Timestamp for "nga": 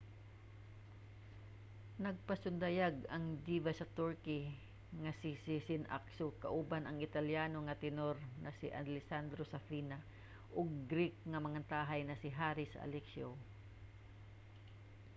5.01-5.11, 7.63-7.79, 8.43-8.51, 11.31-11.43, 12.05-12.19